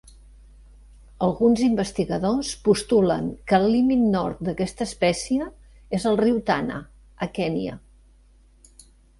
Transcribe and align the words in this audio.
Alguns 1.25 1.59
investigadors 1.65 2.53
postulen 2.69 3.29
que 3.51 3.59
el 3.59 3.67
límit 3.73 4.01
nord 4.15 4.41
d'aquesta 4.49 4.89
espècie 4.89 5.51
és 5.99 6.09
el 6.13 6.21
riu 6.23 6.43
Tana, 6.51 6.83
a 7.27 7.33
Kenya. 7.41 7.79